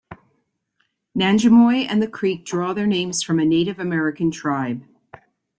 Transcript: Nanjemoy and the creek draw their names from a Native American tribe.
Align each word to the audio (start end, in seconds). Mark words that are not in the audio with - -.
Nanjemoy 1.15 1.85
and 1.87 2.01
the 2.01 2.07
creek 2.07 2.43
draw 2.43 2.73
their 2.73 2.87
names 2.87 3.21
from 3.21 3.39
a 3.39 3.45
Native 3.45 3.77
American 3.77 4.31
tribe. 4.31 4.83